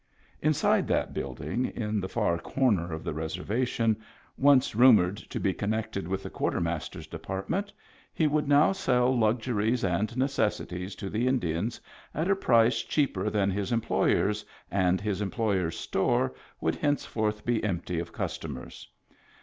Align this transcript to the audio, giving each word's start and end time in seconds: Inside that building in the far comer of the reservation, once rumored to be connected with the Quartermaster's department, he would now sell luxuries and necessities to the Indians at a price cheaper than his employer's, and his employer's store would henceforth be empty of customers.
Inside 0.41 0.87
that 0.87 1.13
building 1.13 1.65
in 1.65 1.99
the 1.99 2.09
far 2.09 2.39
comer 2.39 2.91
of 2.91 3.03
the 3.03 3.13
reservation, 3.13 3.95
once 4.35 4.73
rumored 4.73 5.17
to 5.17 5.39
be 5.39 5.53
connected 5.53 6.07
with 6.07 6.23
the 6.23 6.29
Quartermaster's 6.31 7.05
department, 7.05 7.71
he 8.11 8.25
would 8.25 8.47
now 8.47 8.71
sell 8.71 9.15
luxuries 9.15 9.83
and 9.83 10.17
necessities 10.17 10.95
to 10.95 11.07
the 11.07 11.27
Indians 11.27 11.79
at 12.15 12.31
a 12.31 12.35
price 12.35 12.81
cheaper 12.81 13.29
than 13.29 13.51
his 13.51 13.71
employer's, 13.71 14.43
and 14.71 14.99
his 14.99 15.21
employer's 15.21 15.77
store 15.77 16.33
would 16.59 16.77
henceforth 16.77 17.45
be 17.45 17.63
empty 17.63 17.99
of 17.99 18.11
customers. 18.11 18.87